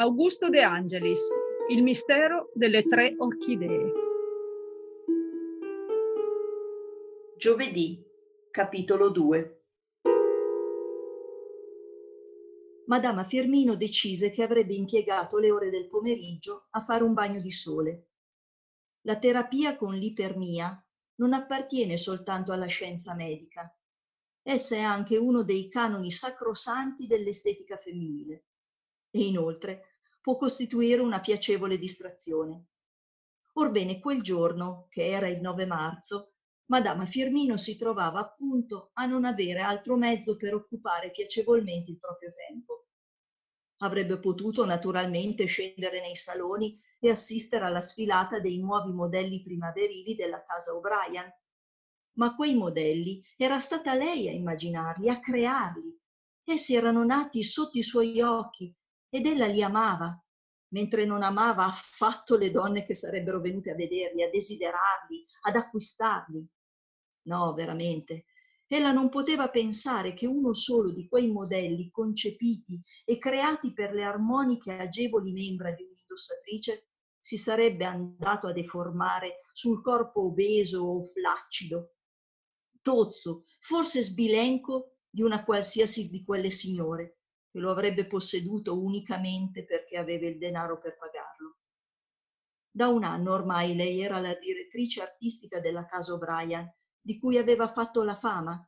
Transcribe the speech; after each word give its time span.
Augusto 0.00 0.48
De 0.48 0.62
Angelis, 0.62 1.20
Il 1.68 1.82
mistero 1.82 2.50
delle 2.54 2.84
tre 2.84 3.14
orchidee. 3.18 3.92
Giovedì, 7.36 8.02
capitolo 8.50 9.10
2 9.10 9.64
Madama 12.86 13.24
Firmino 13.24 13.74
decise 13.74 14.30
che 14.30 14.42
avrebbe 14.42 14.72
impiegato 14.72 15.36
le 15.36 15.50
ore 15.50 15.68
del 15.68 15.86
pomeriggio 15.86 16.68
a 16.70 16.82
fare 16.82 17.04
un 17.04 17.12
bagno 17.12 17.42
di 17.42 17.52
sole. 17.52 18.08
La 19.02 19.18
terapia 19.18 19.76
con 19.76 19.92
l'ipermia 19.94 20.82
non 21.16 21.34
appartiene 21.34 21.98
soltanto 21.98 22.52
alla 22.52 22.68
scienza 22.68 23.14
medica. 23.14 23.70
Essa 24.40 24.76
è 24.76 24.80
anche 24.80 25.18
uno 25.18 25.42
dei 25.42 25.68
canoni 25.68 26.10
sacrosanti 26.10 27.06
dell'estetica 27.06 27.76
femminile 27.76 28.44
e 29.10 29.26
inoltre 29.26 29.89
può 30.20 30.36
costituire 30.36 31.00
una 31.00 31.20
piacevole 31.20 31.78
distrazione. 31.78 32.66
Orbene, 33.54 33.98
quel 33.98 34.22
giorno, 34.22 34.86
che 34.90 35.06
era 35.06 35.28
il 35.28 35.40
9 35.40 35.66
marzo, 35.66 36.34
Madama 36.66 37.04
Firmino 37.04 37.56
si 37.56 37.76
trovava 37.76 38.20
appunto 38.20 38.90
a 38.94 39.06
non 39.06 39.24
avere 39.24 39.60
altro 39.60 39.96
mezzo 39.96 40.36
per 40.36 40.54
occupare 40.54 41.10
piacevolmente 41.10 41.90
il 41.90 41.98
proprio 41.98 42.30
tempo. 42.32 42.86
Avrebbe 43.78 44.18
potuto 44.20 44.64
naturalmente 44.64 45.46
scendere 45.46 46.00
nei 46.00 46.14
saloni 46.14 46.78
e 47.00 47.10
assistere 47.10 47.64
alla 47.64 47.80
sfilata 47.80 48.38
dei 48.38 48.58
nuovi 48.58 48.92
modelli 48.92 49.42
primaverili 49.42 50.14
della 50.14 50.42
casa 50.42 50.74
O'Brien, 50.74 51.28
ma 52.18 52.34
quei 52.36 52.54
modelli 52.54 53.24
era 53.36 53.58
stata 53.58 53.94
lei 53.94 54.28
a 54.28 54.32
immaginarli, 54.32 55.08
a 55.08 55.18
crearli. 55.18 55.98
Essi 56.44 56.74
erano 56.74 57.04
nati 57.04 57.42
sotto 57.42 57.78
i 57.78 57.82
suoi 57.82 58.20
occhi 58.20 58.72
ed 59.10 59.26
ella 59.26 59.46
li 59.46 59.62
amava, 59.62 60.18
mentre 60.68 61.04
non 61.04 61.22
amava 61.22 61.64
affatto 61.64 62.36
le 62.36 62.50
donne 62.50 62.84
che 62.84 62.94
sarebbero 62.94 63.40
venute 63.40 63.72
a 63.72 63.74
vederli, 63.74 64.22
a 64.22 64.30
desiderarli, 64.30 65.26
ad 65.42 65.56
acquistarli. 65.56 66.46
No, 67.22 67.52
veramente, 67.52 68.26
ella 68.68 68.92
non 68.92 69.08
poteva 69.08 69.50
pensare 69.50 70.14
che 70.14 70.26
uno 70.26 70.54
solo 70.54 70.92
di 70.92 71.08
quei 71.08 71.30
modelli 71.30 71.90
concepiti 71.90 72.80
e 73.04 73.18
creati 73.18 73.72
per 73.72 73.92
le 73.92 74.04
armoniche 74.04 74.72
agevoli 74.78 75.32
membra 75.32 75.72
di 75.72 75.82
un'indossatrice 75.82 76.86
si 77.18 77.36
sarebbe 77.36 77.84
andato 77.84 78.46
a 78.46 78.52
deformare 78.52 79.40
sul 79.52 79.82
corpo 79.82 80.26
obeso 80.26 80.82
o 80.82 81.10
flaccido, 81.12 81.96
tozzo, 82.80 83.44
forse 83.60 84.02
sbilenco 84.02 84.98
di 85.10 85.22
una 85.22 85.44
qualsiasi 85.44 86.08
di 86.08 86.24
quelle 86.24 86.50
signore, 86.50 87.19
che 87.50 87.58
lo 87.58 87.70
avrebbe 87.70 88.06
posseduto 88.06 88.80
unicamente 88.80 89.64
perché 89.64 89.96
aveva 89.96 90.26
il 90.26 90.38
denaro 90.38 90.78
per 90.78 90.96
pagarlo. 90.96 91.56
Da 92.70 92.86
un 92.86 93.02
anno 93.02 93.32
ormai 93.32 93.74
lei 93.74 94.00
era 94.00 94.20
la 94.20 94.34
direttrice 94.34 95.02
artistica 95.02 95.58
della 95.58 95.84
casa 95.84 96.14
O'Brien, 96.14 96.72
di 97.00 97.18
cui 97.18 97.38
aveva 97.38 97.66
fatto 97.66 98.04
la 98.04 98.14
fama, 98.14 98.64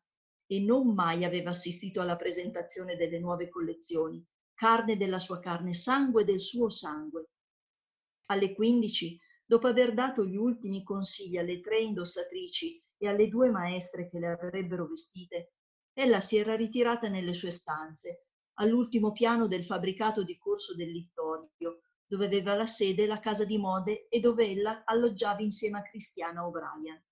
e 0.46 0.60
non 0.60 0.92
mai 0.94 1.24
aveva 1.24 1.50
assistito 1.50 2.00
alla 2.00 2.16
presentazione 2.16 2.96
delle 2.96 3.20
nuove 3.20 3.48
collezioni, 3.48 4.24
carne 4.52 4.96
della 4.96 5.20
sua 5.20 5.38
carne, 5.38 5.72
sangue 5.72 6.24
del 6.24 6.40
suo 6.40 6.68
sangue. 6.68 7.30
Alle 8.26 8.52
quindici, 8.52 9.18
dopo 9.44 9.68
aver 9.68 9.94
dato 9.94 10.24
gli 10.24 10.36
ultimi 10.36 10.82
consigli 10.82 11.36
alle 11.36 11.60
tre 11.60 11.78
indossatrici 11.78 12.82
e 12.96 13.06
alle 13.08 13.28
due 13.28 13.50
maestre 13.50 14.08
che 14.08 14.18
le 14.18 14.28
avrebbero 14.28 14.88
vestite, 14.88 15.52
ella 15.92 16.20
si 16.20 16.36
era 16.36 16.56
ritirata 16.56 17.08
nelle 17.08 17.34
sue 17.34 17.50
stanze 17.50 18.26
all'ultimo 18.54 19.12
piano 19.12 19.46
del 19.46 19.64
fabbricato 19.64 20.22
di 20.22 20.38
Corso 20.38 20.74
del 20.74 20.90
Littorio, 20.90 21.82
dove 22.06 22.26
aveva 22.26 22.54
la 22.54 22.66
sede 22.66 23.06
la 23.06 23.18
casa 23.18 23.44
di 23.44 23.56
mode 23.56 24.08
e 24.08 24.20
dove 24.20 24.46
ella 24.46 24.82
alloggiava 24.84 25.40
insieme 25.40 25.78
a 25.78 25.82
Cristiana 25.82 26.46
O'Brien. 26.46 27.02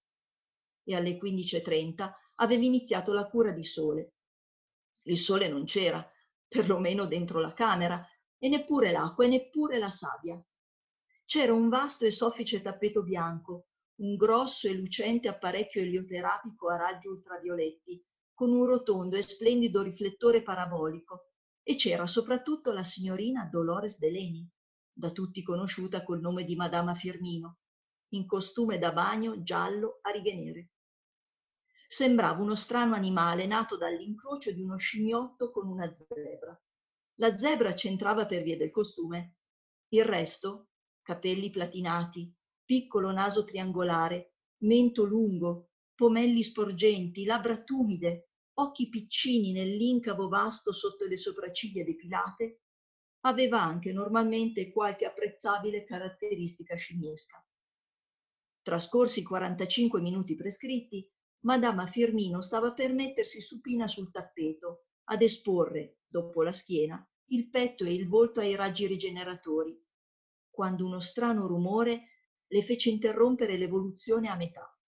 E 0.84 0.94
alle 0.94 1.19
15.30 1.19 2.10
aveva 2.37 2.64
iniziato 2.64 3.12
la 3.12 3.26
cura 3.26 3.53
di 3.53 3.64
sole. 3.64 4.14
Il 5.04 5.16
sole 5.16 5.48
non 5.48 5.64
c'era, 5.64 6.06
perlomeno 6.47 7.06
dentro 7.06 7.41
la 7.41 7.54
camera, 7.54 8.06
e 8.38 8.48
neppure 8.48 8.91
l'acqua 8.91 9.25
e 9.25 9.28
neppure 9.28 9.78
la 9.78 9.91
sabbia. 9.91 10.43
C'era 11.25 11.53
un 11.53 11.69
vasto 11.69 12.04
e 12.06 12.10
soffice 12.10 12.60
tappeto 12.60 13.03
bianco, 13.03 13.69
un 14.00 14.16
grosso 14.16 14.66
e 14.66 14.75
lucente 14.75 15.28
apparecchio 15.28 15.82
elioterapico 15.82 16.69
a 16.69 16.76
raggi 16.76 17.06
ultravioletti, 17.06 18.04
con 18.34 18.50
un 18.50 18.64
rotondo 18.64 19.16
e 19.16 19.22
splendido 19.22 19.82
riflettore 19.82 20.43
parabolico, 20.43 21.29
e 21.70 21.76
c'era 21.76 22.04
soprattutto 22.04 22.72
la 22.72 22.82
signorina 22.82 23.48
Dolores 23.48 24.00
Deleni, 24.00 24.44
da 24.92 25.12
tutti 25.12 25.41
conosciuta 25.41 26.03
col 26.03 26.19
nome 26.19 26.42
di 26.42 26.56
Madama 26.56 26.97
Firmino, 26.97 27.58
in 28.14 28.26
costume 28.26 28.76
da 28.78 28.92
bagno 28.92 29.41
giallo 29.44 30.00
a 30.03 30.10
righe 30.10 30.34
nere. 30.34 30.70
Sembrava 31.86 32.42
uno 32.42 32.56
strano 32.56 32.97
animale 32.97 33.47
nato 33.47 33.76
dall'incrocio 33.76 34.50
di 34.50 34.62
uno 34.62 34.78
scimmiotto 34.78 35.53
con 35.53 35.69
una 35.69 35.86
zebra. 35.94 36.60
La 37.20 37.38
zebra 37.38 37.72
c'entrava 37.72 38.26
per 38.26 38.42
via 38.42 38.56
del 38.56 38.72
costume. 38.72 39.37
Il 39.91 40.04
resto, 40.04 40.70
capelli 41.02 41.50
platinati, 41.50 42.34
piccolo 42.64 43.12
naso 43.12 43.44
triangolare, 43.44 44.34
mento 44.64 45.04
lungo, 45.04 45.70
pomelli 45.94 46.42
sporgenti, 46.42 47.25
labbra 47.25 47.62
tumide, 47.62 48.29
occhi 48.60 48.88
piccini 48.88 49.53
nell'incavo 49.53 50.28
vasto 50.28 50.72
sotto 50.72 51.06
le 51.06 51.16
sopracciglia 51.16 51.82
depilate, 51.82 52.60
aveva 53.21 53.60
anche 53.60 53.93
normalmente 53.93 54.71
qualche 54.71 55.06
apprezzabile 55.06 55.82
caratteristica 55.84 56.76
scimmiesca. 56.76 57.44
Trascorsi 58.62 59.20
i 59.20 59.25
45 59.25 60.00
minuti 60.00 60.34
prescritti, 60.34 61.10
Madama 61.41 61.87
Firmino 61.87 62.43
stava 62.43 62.72
per 62.72 62.93
mettersi 62.93 63.41
supina 63.41 63.88
sul 63.88 64.10
tappeto 64.10 64.84
ad 65.04 65.22
esporre, 65.22 66.00
dopo 66.06 66.43
la 66.43 66.53
schiena, 66.53 67.03
il 67.28 67.49
petto 67.49 67.84
e 67.84 67.94
il 67.94 68.06
volto 68.06 68.41
ai 68.41 68.54
raggi 68.54 68.87
rigeneratori, 68.87 69.82
quando 70.50 70.84
uno 70.84 71.00
strano 71.00 71.47
rumore 71.47 72.09
le 72.47 72.62
fece 72.62 72.91
interrompere 72.91 73.56
l'evoluzione 73.56 74.28
a 74.28 74.37
metà 74.37 74.79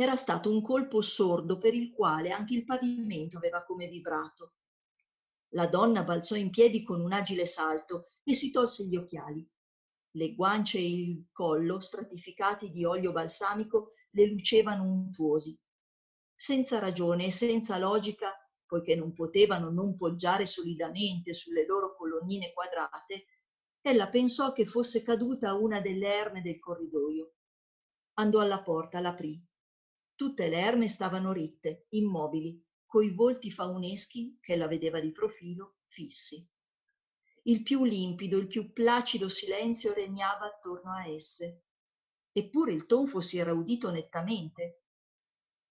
era 0.00 0.14
stato 0.14 0.48
un 0.48 0.62
colpo 0.62 1.00
sordo 1.00 1.58
per 1.58 1.74
il 1.74 1.90
quale 1.90 2.30
anche 2.30 2.54
il 2.54 2.64
pavimento 2.64 3.36
aveva 3.36 3.64
come 3.64 3.88
vibrato. 3.88 4.52
La 5.54 5.66
donna 5.66 6.04
balzò 6.04 6.36
in 6.36 6.50
piedi 6.50 6.84
con 6.84 7.00
un 7.00 7.12
agile 7.12 7.46
salto 7.46 8.06
e 8.22 8.32
si 8.32 8.52
tolse 8.52 8.84
gli 8.84 8.94
occhiali. 8.94 9.44
Le 10.12 10.34
guance 10.36 10.78
e 10.78 10.88
il 10.88 11.26
collo, 11.32 11.80
stratificati 11.80 12.70
di 12.70 12.84
olio 12.84 13.10
balsamico, 13.10 13.94
le 14.10 14.26
lucevano 14.26 14.84
untuosi. 14.84 15.58
Senza 16.32 16.78
ragione 16.78 17.26
e 17.26 17.30
senza 17.32 17.76
logica, 17.76 18.32
poiché 18.66 18.94
non 18.94 19.12
potevano 19.12 19.68
non 19.68 19.96
poggiare 19.96 20.46
solidamente 20.46 21.34
sulle 21.34 21.66
loro 21.66 21.96
colonnine 21.96 22.52
quadrate, 22.52 23.24
ella 23.80 24.08
pensò 24.08 24.52
che 24.52 24.64
fosse 24.64 25.02
caduta 25.02 25.54
una 25.54 25.80
delle 25.80 26.14
erme 26.14 26.40
del 26.40 26.60
corridoio. 26.60 27.32
Andò 28.14 28.38
alla 28.38 28.62
porta, 28.62 29.00
l'aprì 29.00 29.44
tutte 30.18 30.48
le 30.48 30.56
erme 30.56 30.88
stavano 30.88 31.30
ritte, 31.30 31.86
immobili, 31.90 32.60
coi 32.84 33.10
volti 33.10 33.52
fauneschi, 33.52 34.36
che 34.40 34.56
la 34.56 34.66
vedeva 34.66 34.98
di 34.98 35.12
profilo, 35.12 35.76
fissi. 35.86 36.44
Il 37.42 37.62
più 37.62 37.84
limpido, 37.84 38.36
il 38.36 38.48
più 38.48 38.72
placido 38.72 39.28
silenzio 39.28 39.94
regnava 39.94 40.46
attorno 40.46 40.90
a 40.92 41.06
esse. 41.06 41.66
Eppure 42.32 42.72
il 42.72 42.86
tonfo 42.86 43.20
si 43.20 43.38
era 43.38 43.52
udito 43.52 43.92
nettamente. 43.92 44.82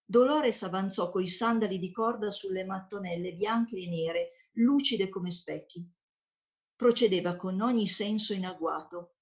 Dolores 0.05 0.63
avanzò 0.63 1.11
coi 1.11 1.27
sandali 1.27 1.77
di 1.77 1.91
corda 1.91 2.31
sulle 2.31 2.63
mattonelle 2.63 3.33
bianche 3.33 3.75
e 3.75 3.89
nere, 3.89 4.31
lucide 4.53 5.09
come 5.09 5.29
specchi. 5.29 5.85
Procedeva 6.73 7.35
con 7.35 7.59
ogni 7.59 7.85
senso 7.85 8.31
in 8.31 8.45
agguato. 8.45 9.15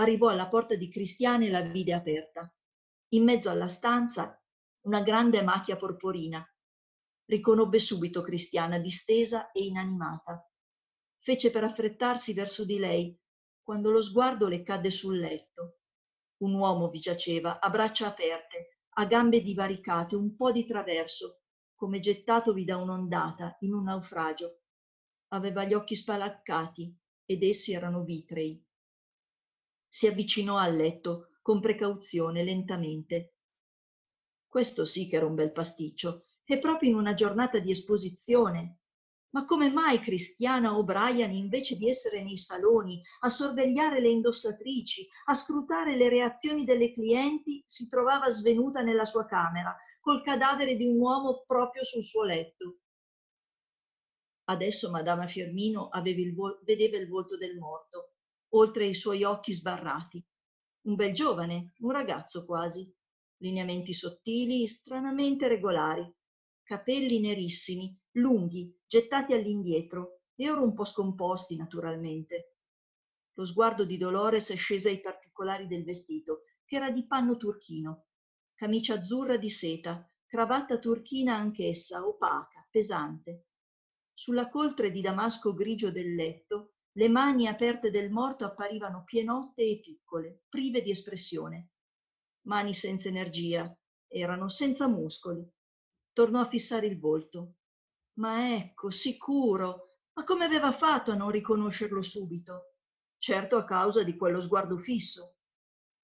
Arrivò 0.00 0.30
alla 0.30 0.48
porta 0.48 0.74
di 0.74 0.88
Cristiane 0.88 1.46
e 1.46 1.50
la 1.50 1.62
vide 1.62 1.92
aperta. 1.92 2.52
In 3.10 3.22
mezzo 3.22 3.50
alla 3.50 3.68
stanza 3.68 4.36
una 4.84 5.02
grande 5.02 5.42
macchia 5.42 5.76
porporina. 5.76 6.46
Riconobbe 7.26 7.78
subito 7.78 8.20
Cristiana 8.22 8.78
distesa 8.78 9.50
e 9.50 9.64
inanimata. 9.64 10.46
Fece 11.18 11.50
per 11.50 11.64
affrettarsi 11.64 12.34
verso 12.34 12.64
di 12.66 12.78
lei, 12.78 13.18
quando 13.62 13.90
lo 13.90 14.02
sguardo 14.02 14.46
le 14.46 14.62
cadde 14.62 14.90
sul 14.90 15.18
letto. 15.18 15.78
Un 16.38 16.54
uomo 16.54 16.90
vi 16.90 16.98
giaceva, 16.98 17.60
a 17.60 17.70
braccia 17.70 18.08
aperte, 18.08 18.80
a 18.96 19.06
gambe 19.06 19.40
divaricate, 19.40 20.16
un 20.16 20.36
po' 20.36 20.52
di 20.52 20.66
traverso, 20.66 21.40
come 21.74 22.00
gettatovi 22.00 22.64
da 22.64 22.76
un'ondata 22.76 23.56
in 23.60 23.72
un 23.72 23.84
naufragio. 23.84 24.60
Aveva 25.28 25.64
gli 25.64 25.72
occhi 25.72 25.96
spalaccati 25.96 26.94
ed 27.24 27.42
essi 27.42 27.72
erano 27.72 28.04
vitrei. 28.04 28.62
Si 29.88 30.06
avvicinò 30.06 30.58
al 30.58 30.76
letto 30.76 31.30
con 31.40 31.60
precauzione, 31.60 32.44
lentamente, 32.44 33.33
questo 34.54 34.84
sì 34.84 35.08
che 35.08 35.16
era 35.16 35.26
un 35.26 35.34
bel 35.34 35.50
pasticcio, 35.50 36.26
e 36.44 36.60
proprio 36.60 36.88
in 36.88 36.94
una 36.94 37.14
giornata 37.14 37.58
di 37.58 37.72
esposizione. 37.72 38.82
Ma 39.30 39.44
come 39.44 39.68
mai 39.68 39.98
Cristiana 39.98 40.78
O'Brien, 40.78 41.32
invece 41.32 41.76
di 41.76 41.88
essere 41.88 42.22
nei 42.22 42.36
saloni, 42.36 43.02
a 43.22 43.28
sorvegliare 43.30 44.00
le 44.00 44.10
indossatrici, 44.10 45.08
a 45.24 45.34
scrutare 45.34 45.96
le 45.96 46.08
reazioni 46.08 46.64
delle 46.64 46.92
clienti, 46.92 47.64
si 47.66 47.88
trovava 47.88 48.30
svenuta 48.30 48.80
nella 48.80 49.04
sua 49.04 49.26
camera, 49.26 49.76
col 49.98 50.22
cadavere 50.22 50.76
di 50.76 50.86
un 50.86 51.00
uomo 51.00 51.42
proprio 51.44 51.82
sul 51.82 52.04
suo 52.04 52.22
letto? 52.22 52.78
Adesso 54.44 54.88
Madama 54.92 55.26
Firmino 55.26 55.88
il 56.04 56.32
vo- 56.32 56.60
vedeva 56.62 56.96
il 56.96 57.08
volto 57.08 57.36
del 57.36 57.58
morto, 57.58 58.12
oltre 58.50 58.84
i 58.84 58.94
suoi 58.94 59.24
occhi 59.24 59.52
sbarrati. 59.52 60.24
Un 60.82 60.94
bel 60.94 61.12
giovane, 61.12 61.72
un 61.78 61.90
ragazzo 61.90 62.44
quasi, 62.44 62.88
lineamenti 63.38 63.92
sottili, 63.92 64.66
stranamente 64.66 65.48
regolari, 65.48 66.10
capelli 66.62 67.20
nerissimi, 67.20 67.96
lunghi, 68.12 68.76
gettati 68.86 69.32
all'indietro 69.32 70.20
e 70.34 70.50
ora 70.50 70.62
un 70.62 70.74
po' 70.74 70.84
scomposti 70.84 71.56
naturalmente. 71.56 72.56
Lo 73.34 73.44
sguardo 73.44 73.84
di 73.84 73.96
Dolores 73.96 74.52
scese 74.54 74.88
ai 74.88 75.00
particolari 75.00 75.66
del 75.66 75.84
vestito, 75.84 76.44
che 76.64 76.76
era 76.76 76.90
di 76.90 77.06
panno 77.06 77.36
turchino, 77.36 78.06
camicia 78.54 78.94
azzurra 78.94 79.36
di 79.36 79.50
seta, 79.50 80.08
cravatta 80.26 80.78
turchina 80.78 81.36
anch'essa, 81.36 82.06
opaca, 82.06 82.66
pesante. 82.70 83.48
Sulla 84.14 84.48
coltre 84.48 84.90
di 84.90 85.00
damasco 85.00 85.52
grigio 85.52 85.90
del 85.90 86.14
letto, 86.14 86.74
le 86.92 87.08
mani 87.08 87.48
aperte 87.48 87.90
del 87.90 88.10
morto 88.10 88.44
apparivano 88.44 89.02
pienotte 89.04 89.62
e 89.62 89.80
piccole, 89.80 90.44
prive 90.48 90.80
di 90.80 90.90
espressione. 90.90 91.70
Mani 92.44 92.74
senza 92.74 93.08
energia, 93.08 93.74
erano 94.06 94.48
senza 94.48 94.86
muscoli. 94.86 95.46
Tornò 96.12 96.40
a 96.40 96.48
fissare 96.48 96.86
il 96.86 96.98
volto. 96.98 97.54
Ma 98.14 98.54
ecco, 98.54 98.90
sicuro. 98.90 99.96
Ma 100.12 100.24
come 100.24 100.44
aveva 100.44 100.72
fatto 100.72 101.10
a 101.10 101.16
non 101.16 101.30
riconoscerlo 101.30 102.02
subito? 102.02 102.74
Certo 103.18 103.56
a 103.56 103.64
causa 103.64 104.02
di 104.02 104.16
quello 104.16 104.42
sguardo 104.42 104.78
fisso. 104.78 105.38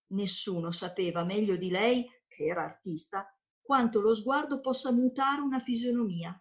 Nessuno 0.08 0.72
sapeva 0.72 1.24
meglio 1.24 1.56
di 1.56 1.70
lei, 1.70 2.10
che 2.26 2.46
era 2.46 2.64
artista, 2.64 3.32
quanto 3.60 4.00
lo 4.00 4.14
sguardo 4.14 4.60
possa 4.60 4.90
mutare 4.90 5.42
una 5.42 5.60
fisionomia. 5.60 6.36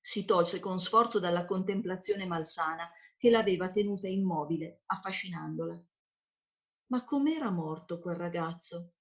Si 0.00 0.24
tolse 0.24 0.60
con 0.60 0.78
sforzo 0.78 1.18
dalla 1.18 1.46
contemplazione 1.46 2.26
malsana 2.26 2.88
che 3.16 3.30
l'aveva 3.30 3.70
tenuta 3.70 4.06
immobile, 4.06 4.82
affascinandola. 4.86 5.82
Ma 6.88 7.04
com'era 7.04 7.50
morto 7.50 7.98
quel 7.98 8.14
ragazzo? 8.14 8.92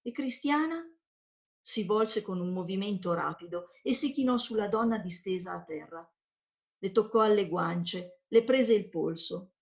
E 0.00 0.12
Cristiana? 0.12 0.82
Si 1.60 1.84
volse 1.84 2.22
con 2.22 2.40
un 2.40 2.52
movimento 2.52 3.12
rapido 3.12 3.68
e 3.82 3.92
si 3.92 4.12
chinò 4.12 4.38
sulla 4.38 4.68
donna 4.68 4.98
distesa 4.98 5.52
a 5.52 5.62
terra. 5.62 6.14
Le 6.78 6.90
toccò 6.90 7.20
alle 7.20 7.46
guance, 7.46 8.20
le 8.28 8.44
prese 8.44 8.72
il 8.72 8.88
polso. 8.88 9.52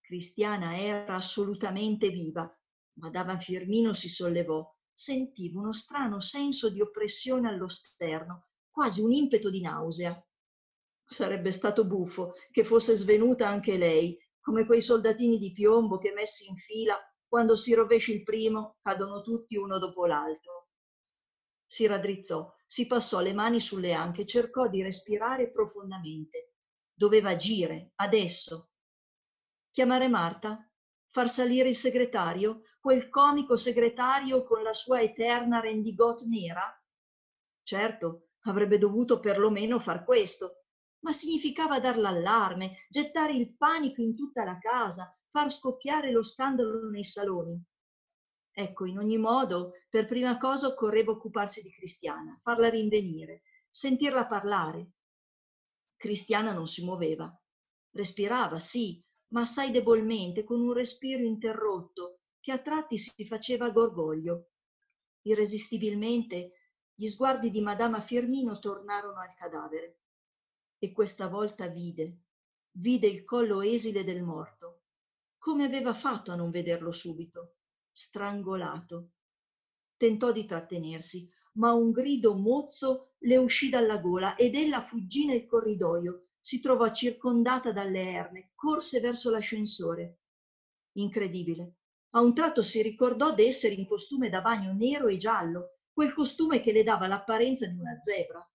Cristiana 0.00 0.76
era 0.76 1.14
assolutamente 1.14 2.10
viva. 2.10 2.52
Madama 2.94 3.38
Firmino 3.38 3.94
si 3.94 4.08
sollevò. 4.08 4.68
Sentiva 4.92 5.60
uno 5.60 5.72
strano 5.72 6.20
senso 6.20 6.68
di 6.68 6.80
oppressione 6.80 7.48
allo 7.48 7.68
sterno, 7.68 8.48
quasi 8.68 9.00
un 9.00 9.12
impeto 9.12 9.50
di 9.50 9.60
nausea. 9.60 10.20
Sarebbe 11.04 11.52
stato 11.52 11.86
buffo 11.86 12.34
che 12.50 12.64
fosse 12.64 12.96
svenuta 12.96 13.48
anche 13.48 13.78
lei, 13.78 14.18
come 14.40 14.66
quei 14.66 14.82
soldatini 14.82 15.38
di 15.38 15.52
piombo 15.52 15.98
che 15.98 16.12
messi 16.12 16.48
in 16.48 16.56
fila, 16.56 16.98
quando 17.30 17.56
si 17.56 17.72
rovesci 17.72 18.12
il 18.12 18.24
primo, 18.24 18.76
cadono 18.82 19.22
tutti 19.22 19.56
uno 19.56 19.78
dopo 19.78 20.04
l'altro 20.04 20.60
si 21.70 21.86
raddrizzò, 21.86 22.52
si 22.66 22.88
passò 22.88 23.20
le 23.20 23.32
mani 23.32 23.60
sulle 23.60 23.92
anche, 23.92 24.26
cercò 24.26 24.66
di 24.66 24.82
respirare 24.82 25.52
profondamente. 25.52 26.54
Doveva 26.92 27.30
agire, 27.30 27.92
adesso. 27.94 28.70
Chiamare 29.70 30.08
Marta? 30.08 30.68
Far 31.10 31.30
salire 31.30 31.68
il 31.68 31.76
segretario? 31.76 32.62
Quel 32.80 33.08
comico 33.08 33.54
segretario 33.54 34.42
con 34.42 34.64
la 34.64 34.72
sua 34.72 35.00
eterna 35.00 35.60
rendigot 35.60 36.22
nera? 36.22 36.76
Certo, 37.62 38.30
avrebbe 38.46 38.78
dovuto 38.78 39.20
perlomeno 39.20 39.78
far 39.78 40.02
questo, 40.04 40.64
ma 41.04 41.12
significava 41.12 41.78
dar 41.78 41.98
l'allarme, 41.98 42.78
gettare 42.88 43.32
il 43.32 43.56
panico 43.56 44.02
in 44.02 44.16
tutta 44.16 44.42
la 44.42 44.58
casa, 44.58 45.16
far 45.30 45.50
scoppiare 45.50 46.10
lo 46.10 46.22
scandalo 46.22 46.90
nei 46.90 47.04
saloni. 47.04 47.58
Ecco, 48.52 48.84
in 48.84 48.98
ogni 48.98 49.16
modo, 49.16 49.74
per 49.88 50.06
prima 50.06 50.36
cosa 50.36 50.66
occorreva 50.66 51.12
occuparsi 51.12 51.62
di 51.62 51.72
Cristiana, 51.72 52.38
farla 52.42 52.68
rinvenire, 52.68 53.42
sentirla 53.68 54.26
parlare. 54.26 54.90
Cristiana 55.96 56.52
non 56.52 56.66
si 56.66 56.84
muoveva. 56.84 57.32
Respirava, 57.92 58.58
sì, 58.58 59.02
ma 59.28 59.42
assai 59.42 59.70
debolmente, 59.70 60.44
con 60.44 60.60
un 60.60 60.72
respiro 60.72 61.22
interrotto, 61.22 62.18
che 62.40 62.52
a 62.52 62.58
tratti 62.58 62.98
si 62.98 63.24
faceva 63.24 63.70
gorgoglio. 63.70 64.50
Irresistibilmente 65.22 66.52
gli 66.92 67.06
sguardi 67.06 67.50
di 67.50 67.60
Madama 67.60 68.00
Firmino 68.00 68.58
tornarono 68.58 69.20
al 69.20 69.34
cadavere. 69.34 70.00
E 70.78 70.92
questa 70.92 71.28
volta 71.28 71.68
vide, 71.68 72.18
vide 72.72 73.06
il 73.06 73.24
collo 73.24 73.60
esile 73.60 74.02
del 74.02 74.22
morto. 74.22 74.79
Come 75.42 75.64
aveva 75.64 75.94
fatto 75.94 76.32
a 76.32 76.34
non 76.34 76.50
vederlo 76.50 76.92
subito? 76.92 77.54
strangolato. 77.90 79.12
Tentò 79.96 80.32
di 80.32 80.44
trattenersi, 80.44 81.30
ma 81.54 81.72
un 81.72 81.92
grido 81.92 82.34
mozzo 82.34 83.14
le 83.20 83.38
uscì 83.38 83.70
dalla 83.70 83.96
gola 83.96 84.36
ed 84.36 84.54
ella 84.54 84.82
fuggì 84.82 85.24
nel 85.24 85.46
corridoio, 85.46 86.26
si 86.38 86.60
trovò 86.60 86.92
circondata 86.92 87.72
dalle 87.72 88.10
erme, 88.10 88.50
corse 88.54 89.00
verso 89.00 89.30
l'ascensore. 89.30 90.18
Incredibile. 90.98 91.76
A 92.10 92.20
un 92.20 92.34
tratto 92.34 92.62
si 92.62 92.82
ricordò 92.82 93.32
d'essere 93.32 93.72
in 93.72 93.86
costume 93.86 94.28
da 94.28 94.42
bagno 94.42 94.74
nero 94.74 95.08
e 95.08 95.16
giallo, 95.16 95.78
quel 95.90 96.12
costume 96.12 96.60
che 96.60 96.72
le 96.72 96.82
dava 96.82 97.06
l'apparenza 97.06 97.66
di 97.66 97.78
una 97.78 97.98
zebra. 98.02 98.46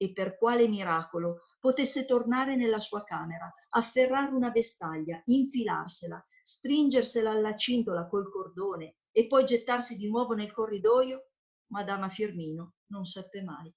E 0.00 0.12
per 0.12 0.38
quale 0.38 0.68
miracolo 0.68 1.40
potesse 1.58 2.06
tornare 2.06 2.54
nella 2.54 2.78
sua 2.78 3.02
camera, 3.02 3.52
afferrare 3.70 4.32
una 4.32 4.50
vestaglia, 4.50 5.20
infilarsela, 5.24 6.24
stringersela 6.42 7.32
alla 7.32 7.56
cintola 7.56 8.06
col 8.06 8.30
cordone 8.30 8.98
e 9.10 9.26
poi 9.26 9.44
gettarsi 9.44 9.96
di 9.96 10.08
nuovo 10.08 10.34
nel 10.34 10.52
corridoio, 10.52 11.30
Madama 11.72 12.08
Firmino 12.08 12.76
non 12.86 13.04
seppe 13.04 13.42
mai. 13.42 13.74